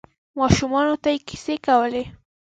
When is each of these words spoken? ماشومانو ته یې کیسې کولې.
ماشومانو 0.39 0.95
ته 1.03 1.09
یې 1.13 1.19
کیسې 1.27 1.55
کولې. 1.65 2.03